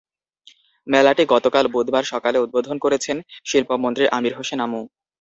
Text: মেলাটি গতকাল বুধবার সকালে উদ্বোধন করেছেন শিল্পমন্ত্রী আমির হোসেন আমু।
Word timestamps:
মেলাটি 0.87 1.23
গতকাল 1.33 1.65
বুধবার 1.73 2.03
সকালে 2.13 2.37
উদ্বোধন 2.39 2.77
করেছেন 2.83 3.17
শিল্পমন্ত্রী 3.45 4.05
আমির 4.17 4.33
হোসেন 4.39 4.59
আমু। 4.65 4.81